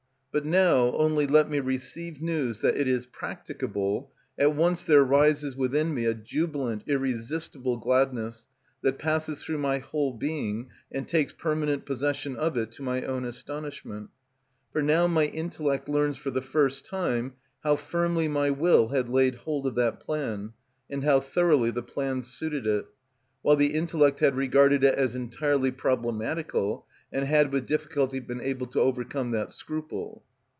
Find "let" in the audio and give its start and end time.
1.27-1.49